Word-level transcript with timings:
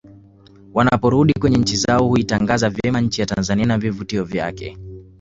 Wanaporudi 0.73 1.33
kwenye 1.39 1.57
nchi 1.57 1.77
zao 1.77 2.07
huitangaza 2.07 2.69
vyema 2.69 3.01
nchi 3.01 3.21
ya 3.21 3.27
Tanzania 3.27 3.65
na 3.65 3.77
vivutio 3.77 4.23
vyake 4.23 4.77